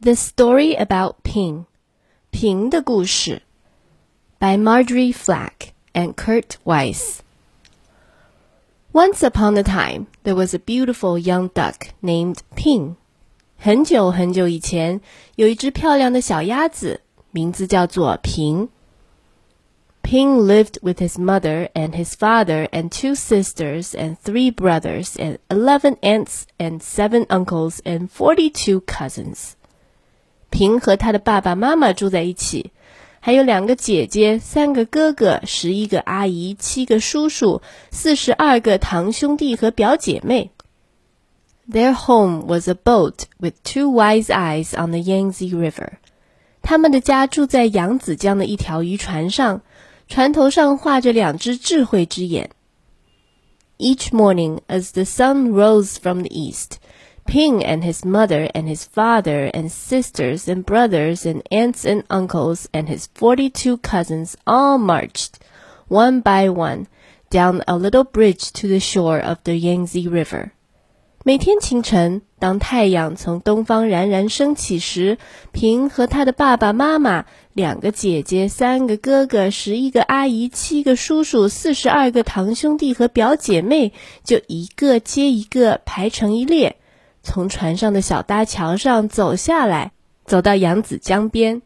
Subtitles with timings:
[0.00, 1.64] The Story About Ping,
[2.30, 3.42] 平的故事
[4.38, 7.18] by Marjorie Flack and Kurt Wiese.
[8.92, 12.94] Once upon a time, there was a beautiful young duck named Ping.
[13.56, 15.00] 很久很久以前，
[15.34, 17.00] 有一只漂亮的小鸭子，
[17.32, 18.68] 名字叫做平。
[20.04, 25.96] Ping lived with his mother and his father and two sisters and three brothers and eleven
[26.02, 29.56] aunts and seven uncles and forty-two cousins.
[30.50, 32.72] 平和他的爸爸妈妈住在一起，
[33.20, 40.50] 还有两个姐姐、三个哥哥、十一个阿姨、七个叔叔、四十二个堂兄弟和表姐妹。
[41.70, 45.98] Their home was a boat with two wise eyes on the Yangtze River。
[46.62, 49.60] 他们的家住在扬子江的一条渔船上，
[50.08, 52.50] 船头上画着两只智慧之眼。
[53.78, 56.78] Each morning, as the sun rose from the east,
[57.27, 62.67] Ping and his mother and his father and sisters and brothers and aunts and uncles
[62.73, 65.39] and his forty-two cousins all marched,
[65.87, 66.87] one by one,
[67.29, 70.51] down a little bridge to the shore of the Yangtze River.
[71.25, 75.17] 每天清晨，当太阳从东方冉冉升起时，
[75.53, 77.23] 平和他的爸爸妈妈、
[77.53, 83.93] 两个姐姐、三个哥哥、十一个阿姨、七个叔叔、四十二个堂兄弟和表姐妹，
[84.25, 86.75] 就一个接一个排成一列。
[87.28, 89.92] 从船上的小搭桥上走下来，
[90.24, 91.60] 走到扬子江边。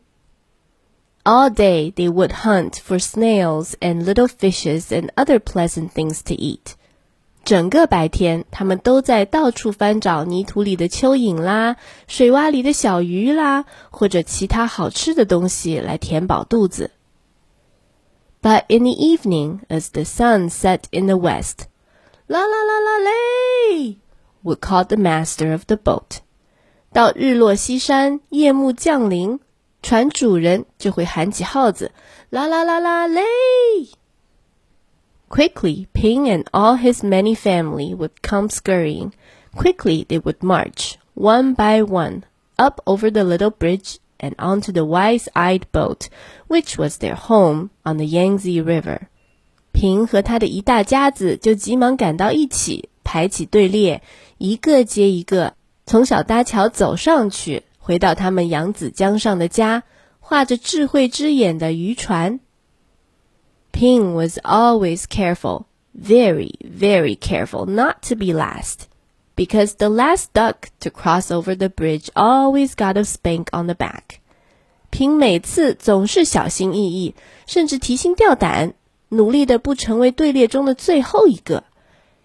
[1.23, 6.35] All day they would hunt for snails and little fishes and other pleasant things to
[6.35, 6.75] eat。
[7.45, 11.77] 整个白天，他们都在到处翻找泥土里的蚯蚓啦、
[12.09, 16.91] 水洼里的小鱼啦，或者其他好吃的东西来填饱肚子。
[18.43, 21.67] But in the evening, as the sun set in the west，
[22.27, 23.99] 啦啦啦啦嘞
[24.44, 26.20] ！would call the master of the boat。
[26.94, 29.40] 到日落西山，夜幕降临，
[29.82, 31.92] 船主人就会喊起号子，
[32.30, 33.22] 啦啦啦啦嘞！
[35.30, 39.12] Quickly, Ping and all his many family would come scurrying.
[39.54, 42.24] Quickly they would march, one by one,
[42.56, 46.08] up over the little bridge and onto the wise-eyed boat,
[46.48, 49.08] which was their home on the Yangtze River.
[49.74, 54.03] 平和他的一大家子就急忙赶到一起， 排起队列，
[54.39, 55.55] 一个接一个
[55.87, 59.83] 从小搭桥走上去，回到他们扬子江上的家，
[60.21, 62.41] 画着智慧之眼的渔船。
[63.73, 65.65] Ping was always careful,
[65.99, 68.87] very, very careful not to be last,
[69.35, 73.75] because the last duck to cross over the bridge always got a spank on the
[73.75, 74.21] back.
[74.91, 77.15] 平每次总是小心翼翼，
[77.47, 78.75] 甚至提心吊胆，
[79.09, 81.65] 努力的不成为队列中的最后一个。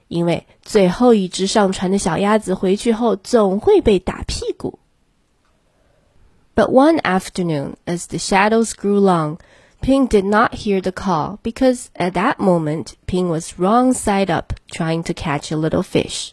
[0.08, 4.78] 因为最后一只上船的小鸭子回去后总会被打屁股。
[6.54, 9.38] But one afternoon, as the shadows grew long,
[9.80, 14.52] Ping did not hear the call because at that moment Ping was wrong side up
[14.70, 16.32] trying to catch a little fish.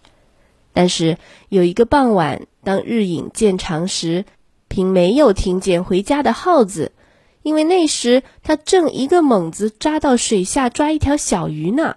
[0.73, 1.17] 但是
[1.47, 4.25] 有一个傍晚，当日影渐长时，
[4.67, 6.91] 平没有听见回家的号子，
[7.41, 11.95] 因为那时他正一个猛子扎到水下抓一条小鱼呢。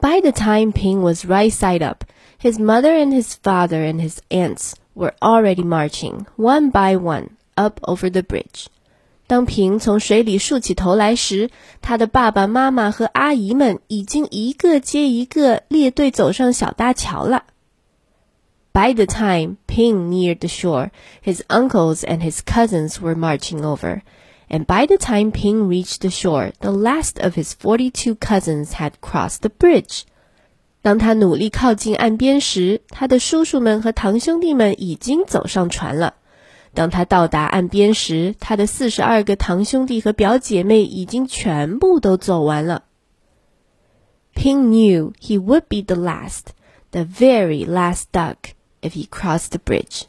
[0.00, 2.04] by the time Ping was right side up,
[2.38, 7.80] his mother and his father and his aunts were already marching, one by one, up
[7.82, 8.66] over the bridge.
[9.26, 11.48] 当平从水里竖起头来时，
[11.80, 17.44] 他的爸爸妈妈和阿姨们已经一个接一个列队走上小搭桥了。
[18.74, 20.90] By the time Ping neared the shore,
[21.24, 24.02] his uncles and his cousins were marching over,
[24.48, 29.00] and by the time Ping reached the shore, the last of his forty-two cousins had
[29.00, 30.04] crossed the bridge.
[30.82, 36.14] 当他努力靠近岸边时，他的叔叔们和堂兄弟们已经走上船了。
[36.74, 42.84] 当他到达岸边时，他的四十二个堂兄弟和表姐妹已经全部都走完了。
[44.34, 46.48] Ping knew he would be the last,
[46.90, 50.02] the very last duck, if he crossed the bridge.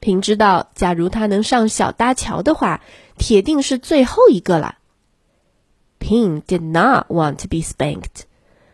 [0.00, 2.80] 平知道，假如他能上小搭桥的话，
[3.18, 4.78] 铁定是最后一个了。
[5.98, 8.24] Ping did not want to be spanked，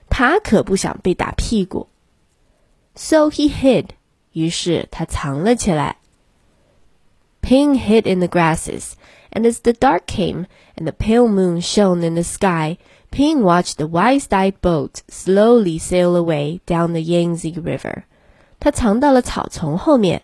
[0.09, 1.89] 他可不想被打屁股。
[2.95, 3.89] So he hid.
[4.33, 5.97] 于是他藏了起来。
[7.43, 8.93] Ping hid in the grasses,
[9.33, 10.47] and as the dark came
[10.77, 12.79] and the pale moon shone in the sky,
[13.11, 18.05] Ping watched the wise-eyed boat slowly sail away down the Yangtze River。
[18.61, 20.23] 他藏到了草丛后面。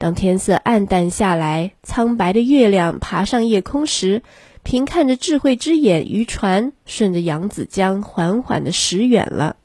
[0.00, 4.22] 当天色暗淡下来，苍白的月亮爬上夜空时，
[4.62, 9.56] 平看着智慧之眼渔船顺着扬子江缓缓的驶远了。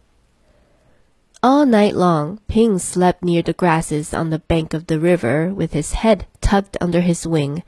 [1.39, 5.73] All night long, Ping slept near the grasses on the bank of the river with
[5.73, 7.61] his head tucked under his wing,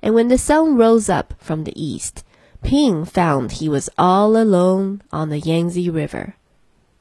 [0.00, 2.18] and when the sun rose up from the east,
[2.62, 6.34] Ping found he was all alone on the Yangtze River.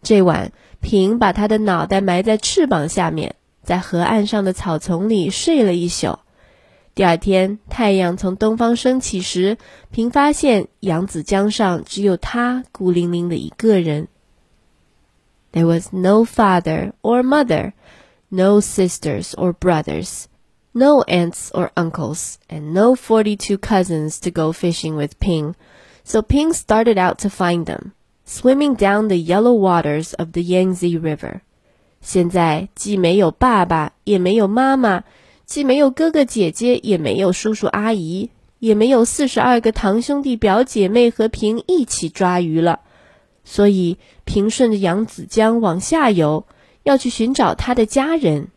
[0.02, 6.19] 这晚，平把他的脑袋埋在翅膀下面，在河岸上的草丛里睡了一宿。
[6.95, 9.59] 第二天，太阳从东方升起时，
[9.91, 14.09] 平发现扬子江上只有他孤零零的一个人。
[15.53, 17.73] There was no father or mother,
[18.29, 20.25] no sisters or brothers,
[20.73, 25.55] no aunts or uncles, and no forty-two cousins to go fishing with Ping.
[26.05, 27.93] So Ping started out to find them
[28.25, 31.43] swimming down the yellow waters of the Yangtze River。
[32.02, 35.04] 现在既没有爸爸，也没有妈妈，
[35.46, 42.80] 既没有哥哥姐姐，也没有叔叔阿姨，也没有四十二个堂兄弟表姐妹和平一起抓鱼了。
[43.44, 46.46] 所以平顺着扬子江往下游，
[46.84, 48.48] 要去寻找他的家人。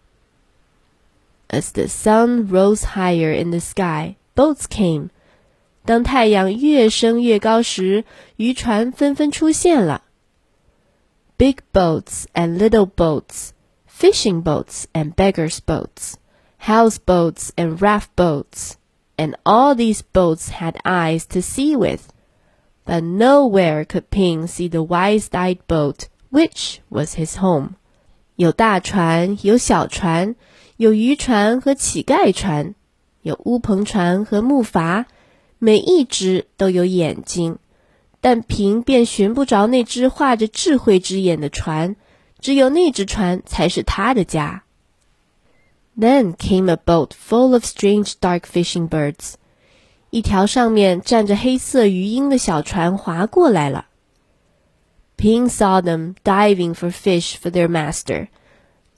[1.49, 5.08] As the sun rose higher in the sky, boats came.
[5.85, 8.05] 当太阳越升越高时，
[8.37, 10.04] 渔船纷纷出现了。
[11.38, 13.54] Big boats and little boats,
[13.86, 16.18] fishing boats and beggars' boats,
[16.57, 18.78] house boats and raft boats,
[19.18, 22.12] and all these boats had eyes to see with.
[22.86, 27.75] But nowhere could Ping see the wise-eyed boat, which was his home.
[28.36, 30.36] 有大船，有小船，
[30.78, 32.74] 有渔船和乞丐船，
[33.22, 35.06] 有乌篷船和木筏。
[35.60, 37.60] 每一只都有眼睛，
[38.24, 41.96] 但平便寻不着那只画着智慧之眼的船，
[42.40, 44.63] 只有那只船才是他的家。
[45.98, 49.34] Then came a boat full of strange dark fishing birds。
[50.10, 53.86] 一条上面站着黑色鱼鹰的小船划过来了。
[55.18, 58.30] Ping saw them diving for fish for their master.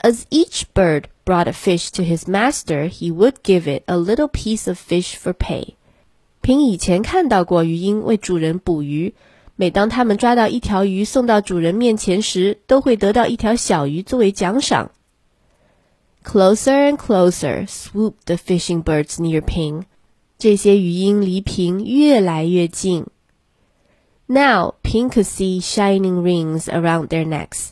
[0.04, 4.28] As each bird brought a fish to his master, he would give it a little
[4.28, 5.76] piece of fish for pay.
[6.46, 9.14] 平以前看到过鱼鹰为主人捕鱼，
[9.56, 14.92] 每当他们抓到一条鱼送到主人面前时，都会得到一条小鱼作为奖赏。
[16.24, 19.84] Closer and closer swooped the fishing birds near Ping。
[20.38, 23.06] 这些鱼鹰离平越来越近。
[24.26, 27.70] Now Ping could see shining rings around their necks,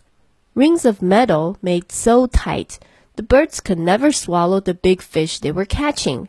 [0.54, 2.78] rings of metal made so tight
[3.16, 6.28] the birds could never swallow the big fish they were catching.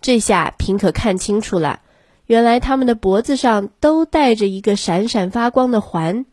[0.00, 1.80] 这下平可看清楚了，
[2.26, 6.24] 原来他们的脖子上都戴着一个闪闪发光的环，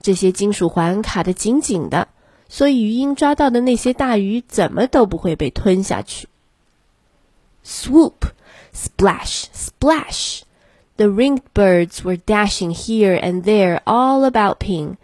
[0.00, 2.08] 这些金属环卡得紧紧的，
[2.48, 6.28] 所以鱼鹰抓到的那些大鱼怎么都不会被吞下去。
[7.64, 8.30] Swoop,
[8.74, 10.42] splash, splash!
[10.96, 14.96] The ringed birds were dashing here and there all about Ping.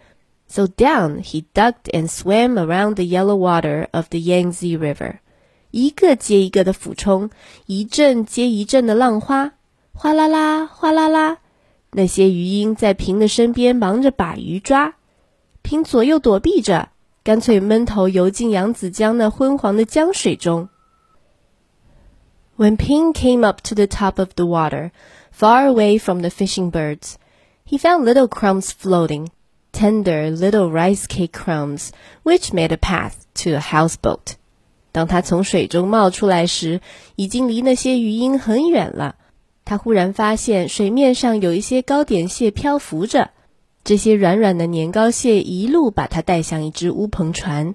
[0.47, 5.19] So down he ducked and swam around the yellow water of the Yangtze River.
[5.73, 7.29] 一个接一个的俯冲，
[7.65, 9.53] 一阵接一阵的浪花，
[9.93, 11.37] 哗啦啦，哗啦啦。
[11.91, 14.95] 那些鱼鹰在平的身边忙着把鱼抓，
[15.61, 16.89] 平左右躲避着，
[17.23, 20.69] 干脆闷头游进扬子江那昏黄的江水中。
[22.57, 24.91] When Ping came up to the top of the water,
[25.31, 27.15] far away from the fishing birds,
[27.65, 29.29] he found little crumbs floating,
[29.71, 31.91] tender little rice cake crumbs,
[32.23, 34.35] which made a path to a houseboat.
[34.94, 36.80] 当他从水中冒出来时，
[37.16, 39.16] 已经离那些鱼鹰很远了。
[39.64, 43.32] 他忽然发现水面上有一些糕点蟹漂浮着，
[43.82, 47.74] 这些软软的年糕蟹一路把他带向一只乌篷船。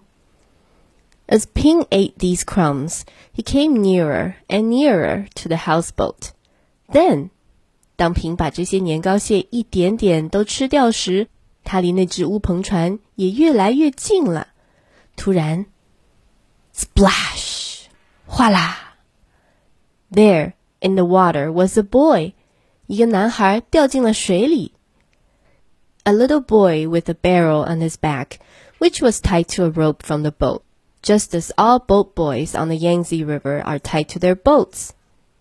[1.27, 3.01] As Ping ate these crumbs,
[3.35, 6.29] he came nearer and nearer to the houseboat.
[6.89, 7.31] Then,
[7.97, 11.27] 当平把这些年糕蟹一点点都吃掉时，
[11.65, 14.47] 他离那只乌篷船也越来越近了。
[15.17, 15.65] 突然
[16.78, 17.86] ，Splash!
[18.26, 18.96] 哗啦
[20.10, 22.34] There, in the water, was a boy.
[22.86, 24.72] 一个男孩掉进了水里。
[26.04, 28.38] A little boy with a barrel on his back,
[28.78, 30.62] which was tied to a rope from the boat,
[31.02, 34.90] just as all boat boys on the Yangtze River are tied to their boats.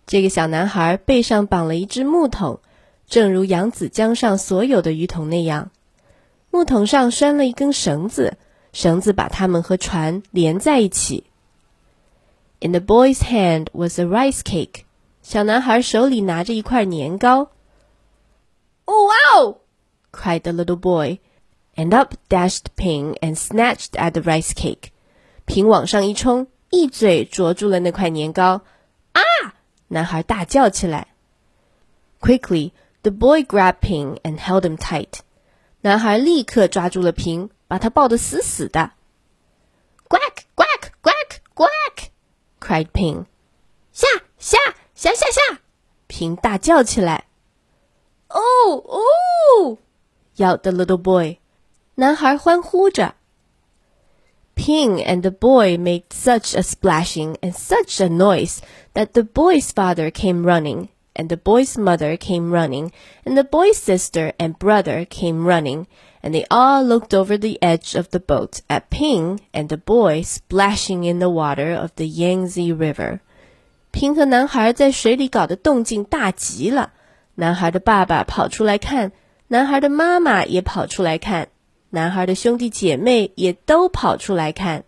[0.06, 2.60] 这个小男孩背上绑了一只木桶，
[3.06, 5.70] 正如扬子江上所有的鱼桶那样。
[6.50, 8.38] 木桶上拴了一根绳子，
[8.72, 11.24] 绳子把它们和船连在一起。
[12.60, 14.84] In the boy's hand was a rice cake.
[15.22, 17.50] 小男孩手里拿着一块年糕。
[18.86, 19.58] Oh wow!
[20.12, 21.18] cried the little boy,
[21.74, 24.90] and up dashed Ping and snatched at the rice cake.
[25.46, 28.62] 平往上一冲，一嘴啄住了那块年糕。
[29.12, 29.20] 啊！
[29.88, 31.08] 男孩大叫起来。
[32.20, 32.72] Quickly,
[33.02, 35.20] the boy grabbed Ping and held him tight.
[35.82, 38.92] 男孩立刻抓住了平，把他抱得死死的。
[40.08, 41.87] Quack, quack, quack, quack!
[42.68, 43.26] cried Ping.
[43.92, 44.06] 下
[44.38, 44.58] 下
[44.94, 45.60] 下下下！
[46.06, 47.24] 平大叫起来。
[48.28, 49.78] Oh, oh!
[50.36, 51.38] yelled the little boy.
[51.96, 53.14] 男孩欢呼着。
[54.56, 58.60] Ping and the boy made such a splashing and such a noise
[58.94, 62.92] that the boy's father came running, and the boy's mother came running,
[63.24, 65.86] and the boy's sister and brother came running,
[66.22, 70.22] and they all looked over the edge of the boat at Ping and the boy
[70.22, 73.20] splashing in the water of the Yangtze River.
[73.90, 76.92] 平和男孩在水里搞得动静大极了。
[77.36, 79.12] 男孩的爸爸跑出来看，
[79.48, 81.48] 男孩的妈妈也跑出来看。
[81.90, 84.82] 男孩的兄弟姐妹也都跑出来看，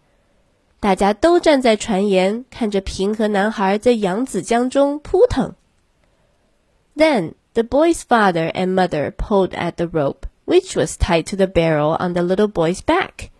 [0.80, 5.54] 大家都站在船沿，看着平和男孩在扬子江中扑腾。
[6.96, 11.96] Then the boy's father and mother pulled at the rope, which was tied to the barrel
[11.98, 13.30] on the little boy's back.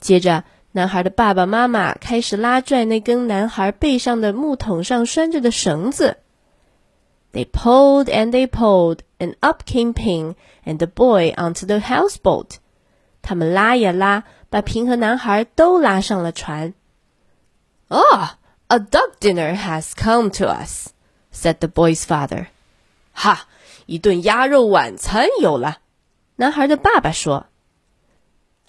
[0.00, 6.18] 接着，男孩的爸爸妈妈开始拉拽那根男孩背上的木桶上拴着的绳子。
[7.32, 12.58] They pulled and they pulled, and up came Ping and the boy onto the houseboat.
[13.22, 16.74] 他们拉呀拉，把平和男孩都拉上了船。
[17.88, 18.28] Oh,
[18.68, 20.90] a duck dinner has come to us,"
[21.32, 22.46] said the boy's father.
[23.12, 23.46] 哈，
[23.86, 25.78] 一顿鸭肉晚餐有了。
[26.39, 27.47] 男孩的爸爸说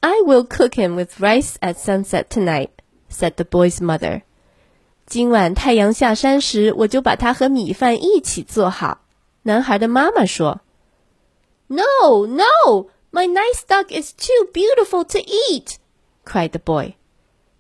[0.01, 2.71] ：“I will cook him with rice at sunset tonight,”
[3.09, 4.23] said the boy's mother.
[5.07, 9.03] 今晚太阳下山时，我就把它和米饭一起做好。
[9.43, 10.63] 男孩的妈妈说
[11.69, 15.77] ：“No, no, my nice duck is too beautiful to eat,”
[16.25, 16.95] cried the boy.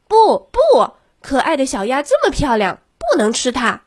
[0.08, 3.82] 不不，可爱的小鸭这么漂亮，不能吃它！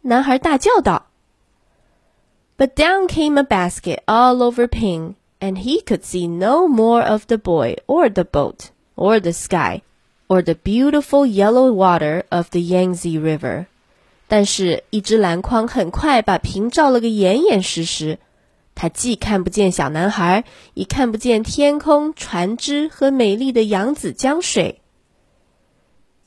[0.00, 1.08] 男孩大叫道。
[2.56, 7.37] But down came a basket all over Ping and he could see no more of the
[7.37, 9.81] boy or the boat or the sky
[10.27, 13.65] or the beautiful yellow water of the Yangtze River.
[14.27, 18.19] 但是，一只篮筐很快把平照了个严严实实。
[18.73, 24.79] 他既看不见小男孩，也看不见天空、船只和美丽的扬子江水。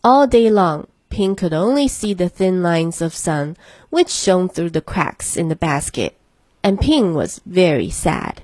[0.02, 3.54] All day long, Ping could only see the thin lines of sun
[3.88, 6.12] which shone through the cracks in the basket,
[6.62, 8.42] and Ping was very sad.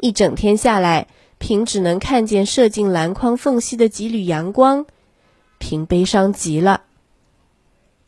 [0.00, 1.06] 一整天下来，
[1.38, 4.86] 平只能看见射进篮筐缝隙的几缕阳光，
[5.58, 6.82] 平悲伤极了。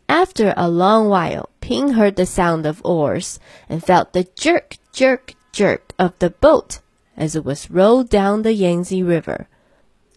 [0.06, 3.36] After a long while, Ping heard the sound of oars
[3.68, 6.76] and felt the jerk jerk, jerk of the boat
[7.16, 9.46] as it was rowed down the Yangtze River。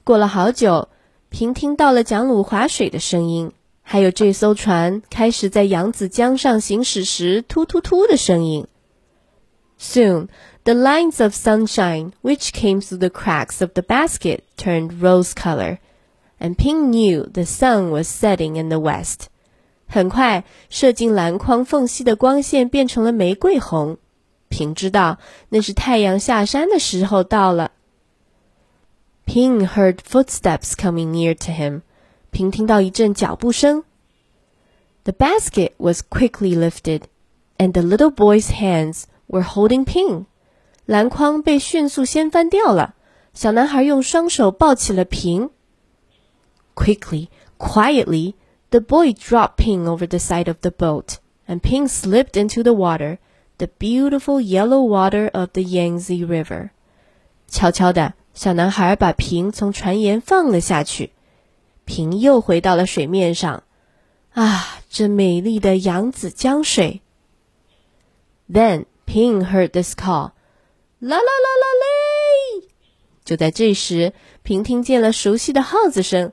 [0.04, 0.90] 过了好久，
[1.30, 8.68] 平听到了桨橹划水的声音，还有这艘船开始在扬子江上行驶时突突突的声音。
[9.79, 10.29] Soon,
[10.65, 15.79] the lines of sunshine which came through the cracks of the basket turned rose color,
[16.41, 19.29] and Ping knew the sun was setting in the west.
[19.87, 23.99] 很快，射进篮筐缝隙的光线变成了玫瑰红。
[24.49, 25.19] 平知道
[25.51, 27.73] 那是太阳下山的时候到了。
[29.27, 31.83] Ping heard footsteps coming near to him.
[32.31, 33.85] 平听到一阵脚步声。
[35.05, 37.03] The basket was quickly lifted,
[37.59, 40.26] and the little boy's hands we're holding Ping。
[40.86, 42.96] 篮筐被迅速掀翻掉了，
[43.34, 45.52] 小男孩用双手抱起了瓶。
[46.76, 48.34] Quickly, quietly,
[48.72, 51.18] the boy dropped ping over the side of the boat,
[51.48, 53.20] and ping slipped into the water,
[53.58, 56.70] the beautiful yellow water of the Yangtze River.
[57.48, 61.12] 悄悄的，小男孩把瓶从船沿放了下去，
[61.86, 63.64] 瓶又回到了水面上。
[64.34, 67.02] 啊，这美丽的扬子江水
[68.52, 70.33] ！Then Ping heard this call，
[71.01, 72.69] 啦啦啦啦嘞！
[73.25, 74.13] 就在这时，
[74.43, 76.33] 平听见了熟悉的号子声，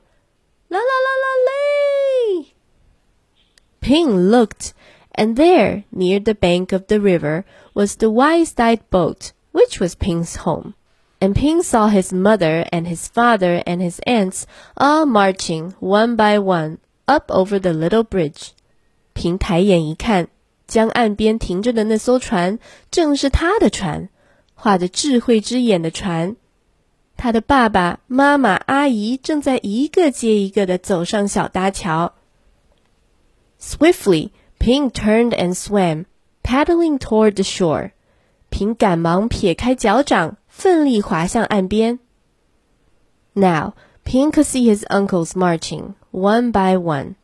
[0.68, 2.46] 啦啦啦啦嘞！
[3.80, 4.72] Ping looked
[5.14, 7.44] and there, near the bank of the river,
[7.74, 10.74] was the wide-eyed boat, which was Ping's home.
[11.20, 14.44] And Ping saw his mother and his father and his aunts
[14.76, 18.52] all marching one by one up over the little bridge.
[19.14, 20.28] 平抬眼一看，
[20.66, 22.58] 江岸边停着的那艘船
[22.90, 24.08] 正是他的船，
[24.54, 26.36] 画着智慧之眼的船。
[27.16, 32.14] 他的爸爸妈妈、阿姨正在一个接一个的走上小搭桥。
[33.60, 36.06] Swiftly, Ping turned and swam,
[36.42, 37.92] paddling toward the shore.
[38.48, 41.98] 平赶忙撇开脚掌，奋力划向岸边。
[43.34, 47.14] Now, Ping could see his uncles marching one by one.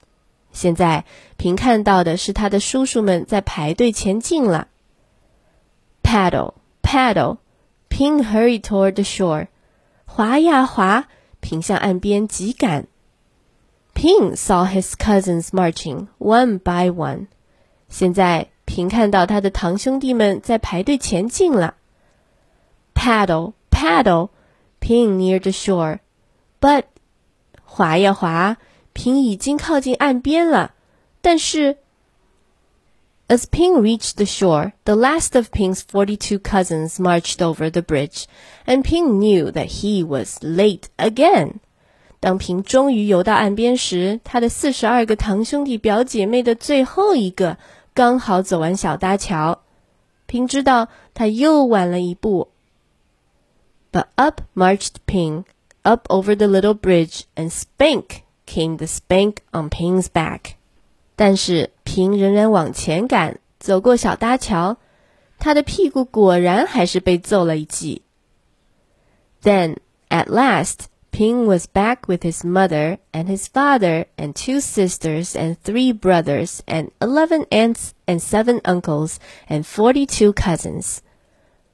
[0.54, 1.04] 现在，
[1.36, 4.70] 平看到的是他的叔叔们在排队前进了。
[6.02, 7.40] Paddle, paddle.
[7.90, 9.48] Ping hurried toward the shore.
[10.06, 11.06] 划呀划，
[11.42, 12.88] 平向岸边急赶。
[13.94, 17.28] Ping saw his cousins marching one by one.
[17.90, 21.76] 现在平看到他的堂兄弟们在排队前进了。
[22.96, 24.30] Paddle, paddle,
[24.80, 26.00] Ping near the shore,
[26.60, 26.86] but
[27.64, 28.58] 划呀划，
[28.93, 30.75] 平已经靠近岸边了，
[31.21, 31.79] 但是。
[33.31, 38.25] As Ping reached the shore, the last of Ping's 42 cousins marched over the bridge,
[38.65, 41.57] and Ping knew that he was late again.
[42.21, 47.59] 当平终于游到岸边时，他的四十二个堂兄弟表姐妹的最后一个
[47.93, 49.61] 刚好走完小搭桥。
[50.25, 52.49] 平知道他又晚了一步。
[53.93, 55.45] But up marched Ping,
[55.83, 60.53] up over the little bridge, and spank came the spank on Ping's back.
[61.17, 64.77] 但是平仍然往前赶，走过小搭桥，
[65.39, 68.03] 他的屁股果然还是被揍了一记。
[69.43, 69.77] Then
[70.09, 75.57] at last, Ping was back with his mother and his father and two sisters and
[75.65, 79.17] three brothers and eleven aunts and seven uncles
[79.49, 80.99] and forty-two cousins.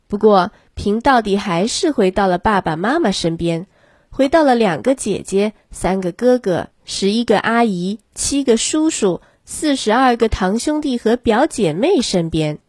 [0.08, 3.66] 不过，平到底还是回到了爸爸妈妈身边，
[4.09, 9.21] 回到了两个姐姐、三个哥哥、十一个阿姨、七个叔叔。
[9.51, 12.59] 四十二个堂兄弟和表姐妹身边。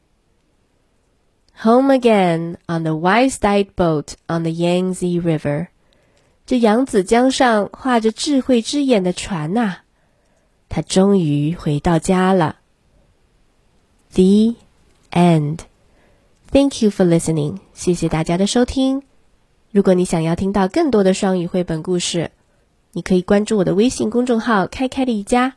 [1.62, 5.66] Home again on the wise-eyed boat on the Yangtze River，
[6.46, 9.80] 这扬子江上画着智慧之眼的船呐、
[10.70, 12.56] 他终于回到家了。
[14.14, 14.54] The
[15.10, 15.58] end.
[16.50, 17.58] Thank you for listening.
[17.74, 19.09] 谢谢大家的收听。
[19.72, 22.32] 如果你想要听到更多的双语绘本故事，
[22.92, 25.54] 你可以关注我的微信公众号“开开的一家”。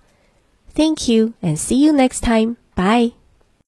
[0.76, 2.58] Thank you and see you next time.
[2.76, 3.23] Bye.